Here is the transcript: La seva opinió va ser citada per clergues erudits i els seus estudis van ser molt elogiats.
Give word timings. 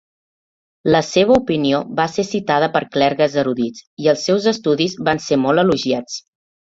La 0.95 1.01
seva 1.09 1.35
opinió 1.41 1.81
va 1.99 2.07
ser 2.13 2.25
citada 2.29 2.69
per 2.77 2.81
clergues 2.95 3.35
erudits 3.43 3.85
i 4.05 4.09
els 4.15 4.25
seus 4.31 4.49
estudis 4.53 4.97
van 5.11 5.23
ser 5.27 5.39
molt 5.45 5.65
elogiats. 5.67 6.19